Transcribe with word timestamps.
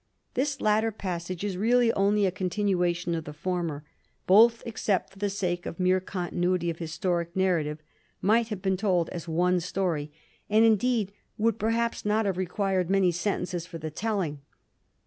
This 0.33 0.59
latter 0.59 0.91
passage 0.91 1.43
is 1.43 1.57
really 1.57 1.93
only 1.93 2.25
a 2.25 2.31
continuation 2.31 3.13
of 3.13 3.25
the 3.25 3.33
former; 3.35 3.83
both, 4.25 4.63
except 4.65 5.11
for 5.13 5.19
the 5.19 5.29
sake 5.29 5.67
of 5.67 5.79
mere 5.79 5.99
continuity 5.99 6.71
of 6.71 6.79
historic 6.79 7.35
narrative, 7.35 7.83
might 8.19 8.47
have 8.47 8.63
been 8.63 8.77
told 8.77 9.09
as 9.09 9.27
one 9.27 9.59
story, 9.59 10.11
and, 10.49 10.65
indeed, 10.65 11.11
would 11.37 11.59
perhaps 11.59 12.03
not 12.03 12.25
have 12.25 12.37
required 12.37 12.89
many 12.89 13.11
sen 13.11 13.43
tences 13.43 13.67
for 13.67 13.77
the 13.77 13.91
telling. 13.91 14.41